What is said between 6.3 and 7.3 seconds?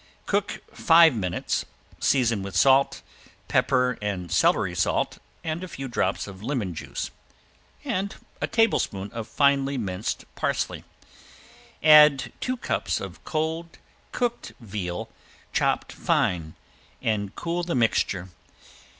lemon juice,